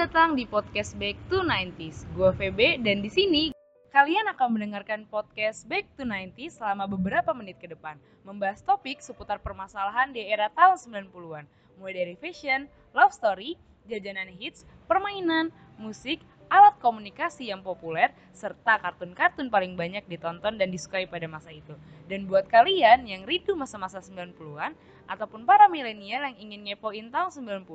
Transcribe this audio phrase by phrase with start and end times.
[0.00, 2.08] datang di podcast Back to 90s.
[2.16, 3.52] Gue VB dan di sini
[3.92, 9.44] kalian akan mendengarkan podcast Back to 90s selama beberapa menit ke depan, membahas topik seputar
[9.44, 11.44] permasalahan di era tahun 90-an,
[11.76, 12.64] mulai dari fashion,
[12.96, 13.60] love story,
[13.92, 21.06] jajanan hits, permainan, musik, alat komunikasi yang populer, serta kartun-kartun paling banyak ditonton dan disukai
[21.06, 21.78] pada masa itu.
[22.10, 24.74] Dan buat kalian yang rindu masa-masa 90-an,
[25.06, 27.30] ataupun para milenial yang ingin ngepoin tahun
[27.64, 27.66] 90,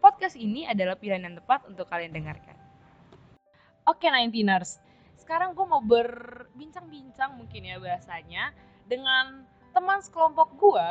[0.00, 2.56] podcast ini adalah pilihan yang tepat untuk kalian dengarkan.
[3.88, 4.80] Oke 19ers,
[5.16, 8.52] sekarang gue mau berbincang-bincang mungkin ya bahasanya
[8.84, 10.88] dengan teman sekelompok gue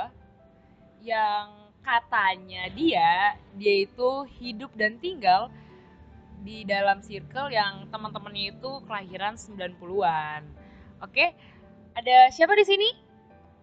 [1.06, 5.48] yang katanya dia, dia itu hidup dan tinggal
[6.44, 10.42] di dalam circle yang teman-temannya itu kelahiran 90-an.
[11.04, 11.36] Oke,
[11.96, 12.90] ada siapa di sini?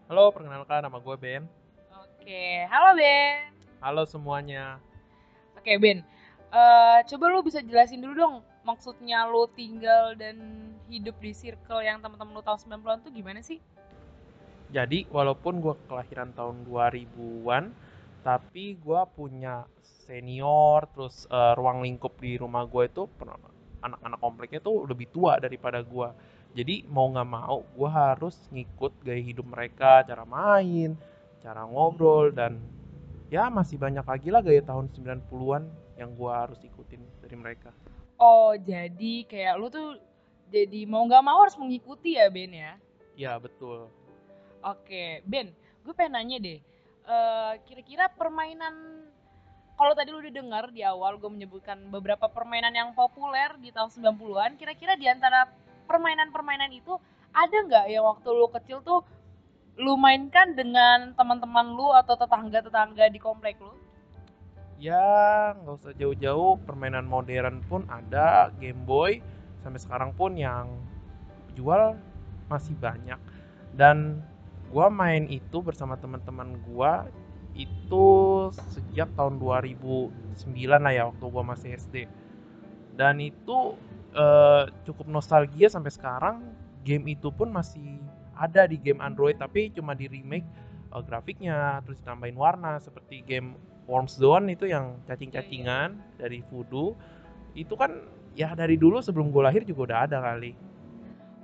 [0.09, 1.43] Halo, perkenalkan nama gue Ben.
[1.97, 3.51] Oke, halo Ben.
[3.81, 4.81] Halo semuanya.
[5.57, 6.05] Oke Ben,
[6.57, 10.39] Eh, coba lu bisa jelasin dulu dong maksudnya lu tinggal dan
[10.87, 13.59] hidup di circle yang teman-teman lu tahun 90-an tuh gimana sih?
[14.71, 17.71] Jadi, walaupun gue kelahiran tahun 2000-an,
[18.27, 19.63] tapi gue punya
[20.07, 23.05] senior, terus eh, ruang lingkup di rumah gue itu
[23.83, 26.09] anak-anak kompleknya tuh lebih tua daripada gue.
[26.57, 30.97] Jadi mau nggak mau, gue harus ngikut gaya hidup mereka, cara main,
[31.45, 32.57] cara ngobrol, dan
[33.29, 35.69] ya masih banyak lagi lah gaya tahun 90-an
[36.01, 37.75] yang gue harus ikutin dari mereka.
[38.17, 40.01] Oh, jadi kayak lu tuh
[40.49, 42.73] jadi mau nggak mau harus mengikuti ya Ben ya?
[43.13, 43.93] Ya, betul.
[44.65, 45.53] Oke, Ben,
[45.85, 46.61] gue pengen nanya deh.
[47.07, 49.07] eh, kira-kira permainan
[49.77, 53.93] kalau tadi lu udah dengar di awal gue menyebutkan beberapa permainan yang populer di tahun
[53.93, 55.53] 90-an, kira-kira di antara
[55.85, 56.97] permainan-permainan itu
[57.37, 59.05] ada nggak yang waktu lu kecil tuh
[59.77, 63.77] lu mainkan dengan teman-teman lu atau tetangga-tetangga di komplek lu?
[64.77, 66.61] ya nggak usah jauh-jauh.
[66.65, 68.53] Permainan modern pun ada.
[68.61, 69.21] Game Boy
[69.65, 70.71] sampai sekarang pun yang
[71.57, 71.97] jual
[72.47, 73.19] masih banyak.
[73.77, 74.21] Dan
[74.71, 77.09] gua main itu bersama teman-teman gua
[77.57, 78.07] itu
[78.77, 80.13] sejak tahun 2009
[80.69, 82.07] lah ya waktu gua masih SD
[82.97, 83.77] dan itu
[84.17, 86.37] eh, cukup nostalgia sampai sekarang.
[86.87, 87.99] Game itu pun masih
[88.39, 90.49] ada di game Android tapi cuma di remake
[90.91, 93.55] eh, grafiknya terus ditambahin warna seperti game
[93.87, 96.97] Worms Zone itu yang cacing-cacingan dari Voodoo.
[97.55, 98.03] Itu kan
[98.35, 100.53] ya dari dulu sebelum gue lahir juga udah ada kali.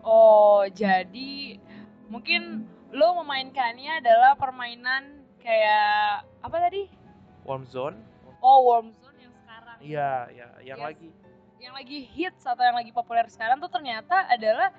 [0.03, 1.63] Oh, jadi
[2.11, 6.87] mungkin lo memainkannya adalah permainan kayak apa tadi?
[7.43, 7.99] Worms Zone
[8.39, 9.77] Oh, Worm Zone yang sekarang.
[9.79, 10.87] iya ya yang Yes.
[10.89, 11.09] lagi
[11.59, 14.71] Yang lagi hits atau yang lagi populer sekarang tuh ternyata adalah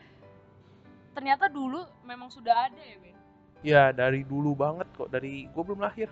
[1.13, 3.15] ternyata dulu memang sudah ada ya, Ben.
[3.61, 6.07] ya dari dulu banget kok dari gue belum lahir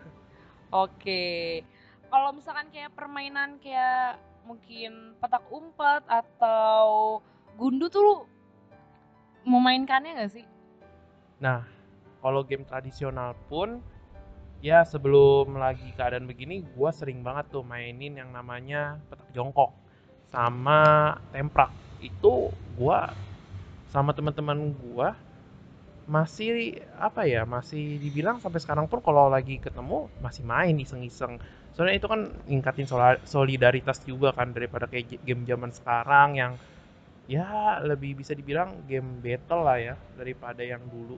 [0.71, 1.59] Oke.
[2.07, 4.15] Kalau misalkan kayak permainan kayak
[4.47, 7.19] mungkin petak umpet atau
[7.55, 8.15] gundu tuh lu
[9.43, 10.45] memainkannya gak sih?
[11.35, 11.65] nah
[12.21, 13.81] kalau game tradisional pun
[14.61, 19.73] ya sebelum lagi keadaan begini gue sering banget tuh mainin yang namanya petak jongkok
[20.29, 21.73] sama temprak.
[21.99, 22.99] Itu gue
[23.89, 25.09] sama teman-teman gue
[26.09, 31.41] masih apa ya masih dibilang sampai sekarang pun kalau lagi ketemu masih main iseng-iseng.
[31.73, 32.87] Soalnya itu kan ningkatin
[33.25, 36.53] solidaritas juga kan daripada kayak game zaman sekarang yang
[37.29, 41.15] ya lebih bisa dibilang game battle lah ya daripada yang dulu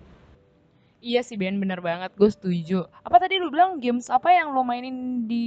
[1.03, 2.15] Iya sih Ben, bener banget.
[2.15, 2.87] Gue setuju.
[3.03, 5.45] Apa tadi lu bilang games apa yang lu mainin di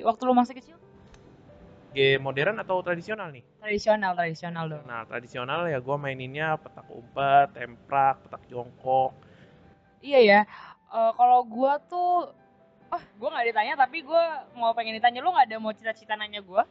[0.00, 0.76] waktu lu masih kecil?
[1.96, 4.84] game modern atau tradisional nih Tradisional, tradisional dong.
[4.84, 9.16] nah tradisional ya gue maininnya petak umpet temprak petak jongkok
[10.04, 10.40] Iya ya.
[10.92, 12.36] Eh, kalau gua tuh
[12.92, 16.44] ah gua nggak ditanya tapi gua mau pengen ditanya lu nggak ada mau cita-cita nanya
[16.44, 16.68] gua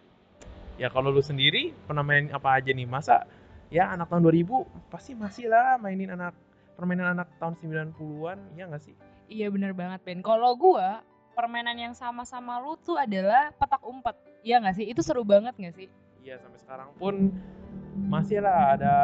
[0.78, 3.26] ya kalau lu sendiri pernah main apa aja nih masa
[3.74, 4.46] ya anak tahun 2000
[4.94, 6.38] pasti masih lah mainin anak
[6.76, 8.96] permainan anak tahun 90-an ya nggak sih?
[9.32, 10.22] Iya bener banget Ben.
[10.22, 11.02] Kalau gua
[11.36, 14.16] permainan yang sama-sama lu tuh adalah petak umpet.
[14.46, 14.86] Iya nggak sih?
[14.88, 15.88] Itu seru banget nggak sih?
[16.24, 17.36] Iya sampai sekarang pun
[18.08, 18.96] masih lah ada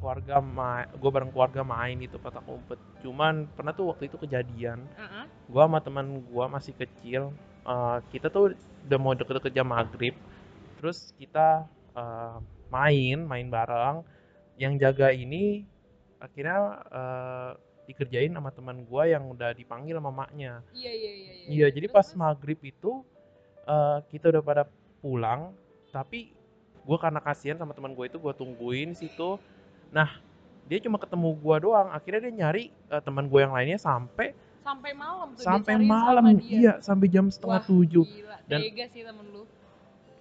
[0.00, 2.80] keluarga ma gue bareng keluarga main itu petak umpet.
[3.04, 4.84] Cuman pernah tuh waktu itu kejadian
[5.48, 7.32] gue sama teman gue masih kecil
[7.64, 10.16] eh, kita tuh udah mau deket-deket jam maghrib.
[10.80, 12.36] Terus kita eh,
[12.72, 14.04] main main bareng.
[14.54, 15.66] Yang jaga ini
[16.24, 17.50] akhirnya eh,
[17.84, 20.64] dikerjain sama teman gue yang udah dipanggil sama maknya.
[20.72, 21.66] Iya iya iya iya.
[21.68, 23.04] Jadi pas maghrib itu
[23.68, 24.62] eh, kita udah pada
[25.04, 25.52] pulang
[25.92, 26.32] tapi
[26.84, 29.36] gue karena kasihan sama teman gue itu gue tungguin situ.
[29.92, 30.08] Nah
[30.64, 31.92] dia cuma ketemu gue doang.
[31.92, 34.32] Akhirnya dia nyari eh, teman gue yang lainnya sampai
[34.64, 36.56] sampai malam tuh sampai malam sama dia.
[36.56, 38.04] iya sampai jam setengah Wah, tujuh.
[38.08, 38.36] gila.
[38.48, 39.44] Dan- tega sih temen lu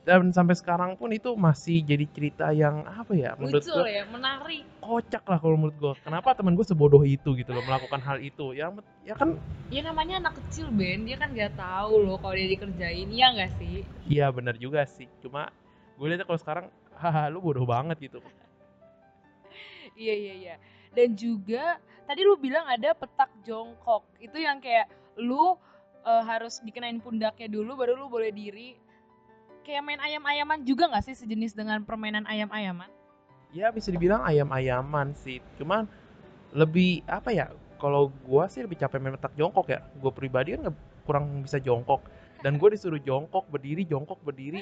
[0.03, 4.03] dan sampai sekarang pun itu masih jadi cerita yang apa ya menurut lucu gue ya
[4.11, 8.19] menarik kocak lah kalau menurut gue kenapa teman gue sebodoh itu gitu loh melakukan hal
[8.19, 8.51] itu?
[8.51, 8.67] Ya
[9.07, 9.39] ya kan
[9.71, 11.07] ya namanya anak kecil Ben.
[11.07, 13.87] Dia kan nggak tahu loh kalau dia dikerjain iya nggak sih?
[14.11, 15.07] Iya benar juga sih.
[15.23, 15.47] Cuma
[15.95, 16.65] gue lihatnya kalau sekarang
[16.99, 18.19] haha lu bodoh banget gitu.
[19.95, 20.55] Iya iya iya.
[20.91, 24.03] Dan juga tadi lu bilang ada petak jongkok.
[24.19, 25.55] Itu yang kayak lu
[26.03, 28.82] uh, harus dikenain pundaknya dulu baru lu boleh diri
[29.63, 32.91] kayak main ayam-ayaman juga nggak sih sejenis dengan permainan ayam-ayaman?
[33.55, 35.87] Ya bisa dibilang ayam-ayaman sih, cuman
[36.51, 37.47] lebih apa ya?
[37.79, 39.83] Kalau gua sih lebih capek main petak jongkok ya.
[39.99, 40.71] Gua pribadi kan
[41.03, 42.03] kurang bisa jongkok.
[42.43, 44.59] Dan gue disuruh jongkok berdiri jongkok berdiri.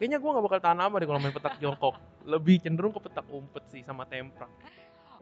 [0.00, 2.00] Kayaknya gue nggak bakal tahan lama deh kalau main petak jongkok.
[2.24, 4.48] Lebih cenderung ke petak umpet sih sama temprak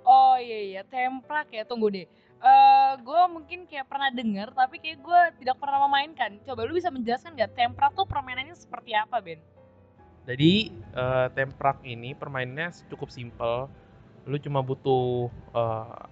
[0.09, 0.83] oh iya iya.
[0.89, 1.69] Temprak ya.
[1.69, 2.09] Tunggu deh
[2.43, 6.39] eh, gue mungkin kayak pernah denger tapi kayak gue tidak pernah memainkan.
[6.47, 9.41] Coba lu bisa menjelaskan nggak temprak tuh permainannya seperti apa Ben?
[10.29, 13.73] Jadi uh, temprak ini permainannya cukup simpel.
[14.29, 16.05] Lu cuma butuh uh,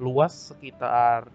[0.00, 1.28] luas sekitar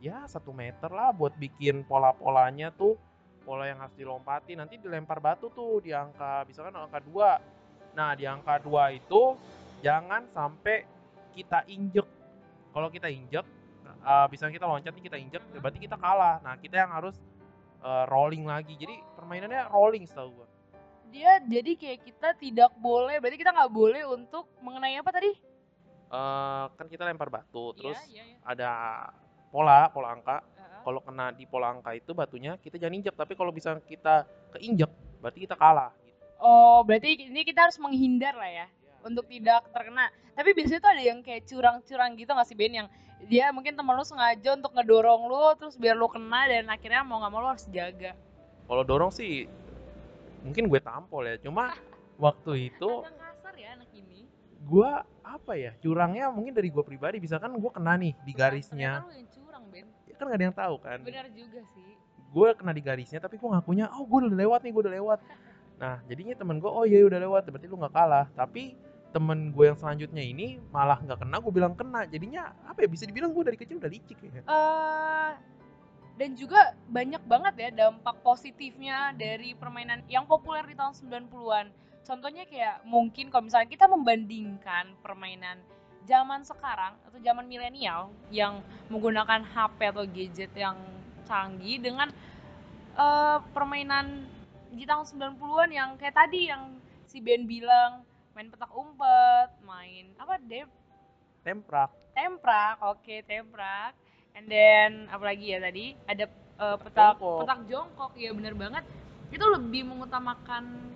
[0.00, 2.96] ya satu meter lah buat bikin pola-polanya tuh
[3.44, 7.40] pola yang harus dilompati nanti dilempar batu tuh di angka misalkan angka dua
[7.92, 9.36] nah di angka dua itu
[9.84, 10.86] jangan sampai
[11.34, 12.06] kita injek
[12.72, 13.46] kalau kita injek
[14.04, 16.36] uh, misalnya kita loncat nih kita injek ya berarti kita kalah.
[16.42, 17.16] Nah kita yang harus
[17.82, 18.74] uh, rolling lagi.
[18.78, 20.48] Jadi permainannya rolling setahu gua.
[21.08, 25.32] Dia jadi kayak kita tidak boleh berarti kita nggak boleh untuk mengenai apa tadi?
[26.08, 28.40] Uh, kan kita lempar batu iya, terus yeah, yeah, yeah.
[28.48, 28.70] ada
[29.52, 30.40] pola pola angka.
[30.40, 30.80] Uh-huh.
[30.88, 33.14] kalau kena di pola angka itu batunya kita jangan injek.
[33.16, 34.24] Tapi kalau bisa kita
[34.56, 34.88] keinjek
[35.20, 35.92] berarti kita kalah.
[36.00, 36.16] Gitu.
[36.40, 38.66] oh berarti ini kita harus menghindar lah ya
[39.04, 40.10] untuk tidak terkena.
[40.38, 42.72] Tapi biasanya tuh ada yang kayak curang-curang gitu gak sih Ben?
[42.74, 42.88] Yang
[43.26, 47.18] dia mungkin temen lu sengaja untuk ngedorong lu terus biar lu kena dan akhirnya mau
[47.18, 48.14] nggak mau lu harus jaga.
[48.70, 49.50] Kalau dorong sih
[50.46, 51.34] mungkin gue tampol ya.
[51.42, 51.74] Cuma
[52.24, 54.30] waktu itu kasar ya anak ini.
[54.58, 54.90] gue
[55.22, 57.18] apa ya curangnya mungkin dari gue pribadi.
[57.18, 59.02] Bisa kan gue kena nih di garisnya.
[59.02, 59.86] lu yang curang Ben.
[60.06, 60.98] Ya kan gak ada yang tahu kan.
[61.02, 61.90] Benar juga sih.
[62.30, 65.20] Gue kena di garisnya tapi gue ngakunya oh gue udah lewat nih gue udah lewat.
[65.78, 67.54] Nah jadinya temen gue oh iya udah lewat.
[67.54, 68.26] Berarti lu nggak kalah.
[68.34, 68.74] Tapi
[69.08, 72.04] temen gue yang selanjutnya ini malah nggak kena gue bilang kena.
[72.08, 74.42] Jadinya apa ya bisa dibilang gue dari kecil udah licik ya.
[74.44, 75.32] Uh,
[76.18, 81.70] dan juga banyak banget ya dampak positifnya dari permainan yang populer di tahun 90-an
[82.02, 85.62] contohnya kayak mungkin kalau misalnya kita membandingkan permainan
[86.10, 90.76] zaman sekarang atau zaman milenial yang menggunakan HP atau gadget yang
[91.28, 92.10] canggih dengan
[92.98, 94.26] uh, permainan
[94.72, 98.08] di tahun 90-an yang kayak tadi yang si Ben bilang
[98.38, 100.62] main petak umpet main apa deh
[101.42, 101.90] temprak.
[102.14, 103.98] Temprak oke okay, temprak.
[104.38, 105.98] And then apa lagi ya tadi?
[106.06, 106.30] Ada
[106.62, 107.38] uh, petak jongkok.
[107.42, 108.86] petak jongkok ya bener banget.
[109.34, 110.94] Itu lebih mengutamakan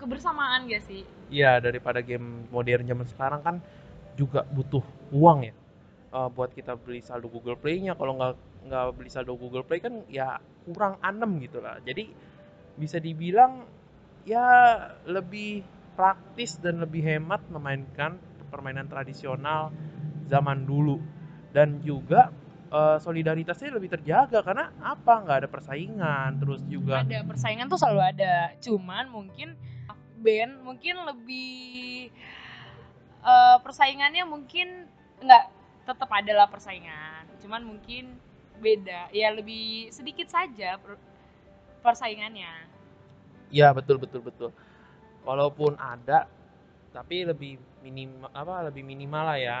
[0.00, 1.04] kebersamaan gak sih?
[1.28, 3.56] Iya daripada game modern zaman sekarang kan
[4.16, 4.80] juga butuh
[5.12, 5.54] uang ya.
[6.16, 7.92] Uh, buat kita beli saldo Google Play-nya.
[7.92, 8.32] Kalau nggak
[8.72, 11.76] nggak beli saldo Google Play kan ya kurang anem gitu lah.
[11.84, 12.08] Jadi
[12.80, 13.68] bisa dibilang
[14.24, 14.48] ya
[15.04, 15.60] lebih
[15.92, 18.16] praktis dan lebih hemat memainkan
[18.48, 19.72] permainan tradisional
[20.28, 21.00] zaman dulu.
[21.52, 22.32] Dan juga
[22.72, 25.20] uh, solidaritasnya lebih terjaga karena apa?
[25.24, 28.56] Nggak ada persaingan terus juga ada persaingan tuh selalu ada.
[28.60, 29.56] Cuman mungkin
[30.22, 32.08] band mungkin lebih
[33.20, 34.88] uh, persaingannya mungkin
[35.20, 35.44] nggak
[35.84, 37.28] tetap adalah persaingan.
[37.44, 38.16] Cuman mungkin
[38.64, 39.12] beda.
[39.12, 40.80] Ya lebih sedikit saja
[41.84, 42.70] persaingannya.
[43.52, 44.56] Ya betul betul betul
[45.22, 46.26] walaupun ada
[46.92, 49.60] tapi lebih minim apa lebih minimal lah ya.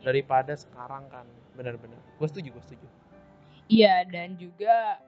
[0.00, 2.00] Daripada sekarang kan benar-benar.
[2.16, 2.86] Gue setuju gue setuju.
[3.70, 4.98] Iya dan juga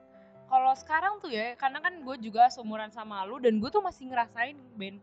[0.53, 4.07] kalau sekarang tuh ya karena kan gue juga seumuran sama lu dan gue tuh masih
[4.11, 5.01] ngerasain band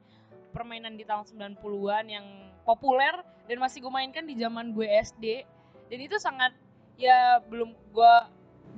[0.54, 2.26] permainan di tahun 90-an yang
[2.62, 3.18] populer
[3.50, 5.42] dan masih gue mainkan di zaman gue SD
[5.90, 6.54] dan itu sangat
[6.94, 8.14] ya belum gue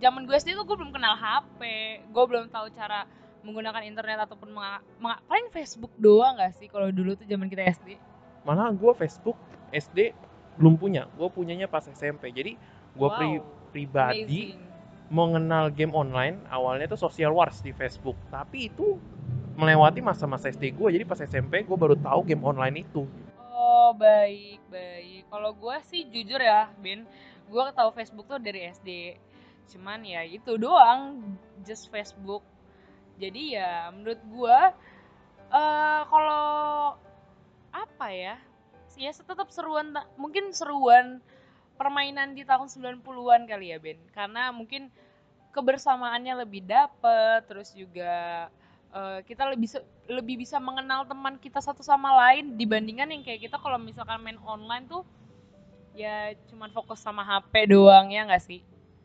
[0.01, 1.61] zaman gue SD tuh gue belum kenal HP
[2.09, 3.05] gue belum tahu cara
[3.43, 4.55] menggunakan internet ataupun
[5.03, 7.99] paling Facebook doang gak sih kalau dulu tuh zaman kita SD?
[8.47, 9.39] Mana gue Facebook
[9.75, 10.15] SD
[10.59, 12.31] belum punya, gue punyanya pas SMP.
[12.31, 12.55] Jadi
[12.93, 13.17] gue wow.
[13.17, 13.31] pri
[13.73, 14.61] pribadi Amazing.
[15.09, 19.01] mengenal game online awalnya tuh Social Wars di Facebook, tapi itu
[19.57, 20.89] melewati masa-masa SD gue.
[20.93, 23.09] Jadi pas SMP gue baru tahu game online itu.
[23.53, 25.29] Oh baik baik.
[25.33, 27.09] Kalau gue sih jujur ya Ben,
[27.49, 29.17] gue tahu Facebook tuh dari SD.
[29.73, 31.17] Cuman ya itu doang,
[31.65, 32.45] just Facebook
[33.21, 34.59] jadi ya menurut gue
[35.53, 36.47] uh, kalau
[37.73, 38.37] apa ya
[38.97, 41.19] ya tetap seruan mungkin seruan
[41.81, 44.93] permainan di tahun 90-an kali ya Ben karena mungkin
[45.53, 48.49] kebersamaannya lebih dapet terus juga
[48.93, 49.69] eh, kita lebih
[50.09, 54.41] lebih bisa mengenal teman kita satu sama lain dibandingkan yang kayak kita kalau misalkan main
[54.45, 55.03] online tuh
[55.93, 58.61] ya cuman fokus sama HP doang ya nggak sih?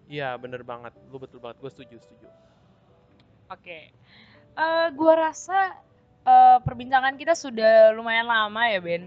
[0.08, 2.28] Iya bener banget, lu betul banget, gue setuju setuju.
[3.48, 3.96] Oke,
[4.58, 5.78] Eh gua rasa
[6.26, 9.06] eh, perbincangan kita sudah lumayan lama ya Ben.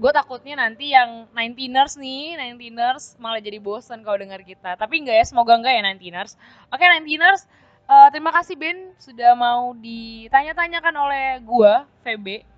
[0.00, 4.72] Gue takutnya nanti yang 19ers nih, 19ers malah jadi bosen kalau dengar kita.
[4.80, 6.40] Tapi enggak ya, semoga enggak ya 19ers.
[6.72, 7.44] Oke 19ers,
[7.84, 12.48] eh, terima kasih Ben sudah mau ditanya-tanyakan oleh gua, VB.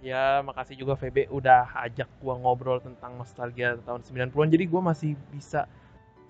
[0.00, 5.12] Ya makasih juga VB udah ajak gua ngobrol tentang nostalgia tahun 90-an, jadi gua masih
[5.28, 5.68] bisa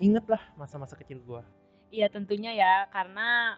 [0.03, 1.47] inget lah masa-masa kecil gua.
[1.87, 3.55] Iya tentunya ya, karena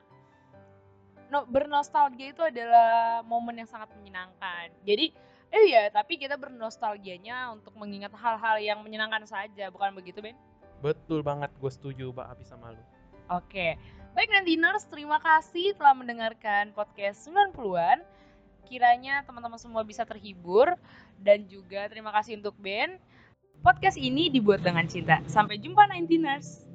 [1.31, 4.67] no, bernostalgia itu adalah momen yang sangat menyenangkan.
[4.83, 5.15] Jadi,
[5.47, 10.35] eh ya, tapi kita bernostalgianya untuk mengingat hal-hal yang menyenangkan saja, bukan begitu Ben?
[10.83, 12.83] Betul banget, gue setuju Mbak Abi sama lu.
[13.31, 13.79] Oke,
[14.11, 18.03] baik Nantiners, terima kasih telah mendengarkan podcast 90-an.
[18.67, 20.75] Kiranya teman-teman semua bisa terhibur
[21.15, 22.99] dan juga terima kasih untuk Ben.
[23.61, 25.21] Podcast ini dibuat dengan cinta.
[25.29, 26.65] Sampai jumpa Nantiners.